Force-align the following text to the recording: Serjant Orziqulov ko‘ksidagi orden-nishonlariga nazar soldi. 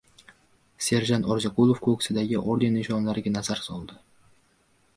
Serjant 0.85 1.27
Orziqulov 1.35 1.81
ko‘ksidagi 1.89 2.41
orden-nishonlariga 2.55 3.37
nazar 3.37 3.65
soldi. 3.69 4.01